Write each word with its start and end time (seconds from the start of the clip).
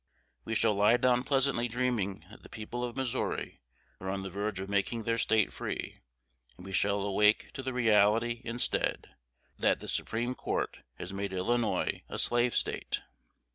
We 0.45 0.55
shall 0.55 0.73
lie 0.73 0.97
down 0.97 1.23
pleasantly 1.23 1.67
dreaming 1.67 2.25
that 2.31 2.41
the 2.41 2.49
people 2.49 2.83
of 2.83 2.95
Missouri 2.97 3.61
are 3.99 4.09
on 4.09 4.23
the 4.23 4.31
verge 4.31 4.59
of 4.59 4.67
making 4.67 5.03
their 5.03 5.19
State 5.19 5.53
free; 5.53 5.97
and 6.57 6.65
we 6.65 6.71
shall 6.71 7.01
awake 7.01 7.51
to 7.53 7.61
the 7.61 7.71
reality, 7.71 8.41
instead, 8.43 9.13
that 9.59 9.79
the 9.79 9.87
Supreme 9.87 10.33
Court 10.33 10.79
has 10.95 11.13
made 11.13 11.33
Illinois 11.33 12.01
a 12.09 12.17
Slave 12.17 12.55
State. 12.55 13.03